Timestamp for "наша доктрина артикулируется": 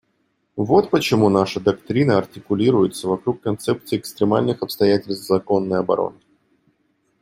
1.29-3.07